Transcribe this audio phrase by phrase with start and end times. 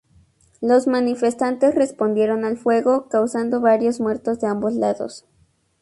[0.61, 5.25] Los manifestantes respondieron al fuego, causando varios muertos de ambos lados.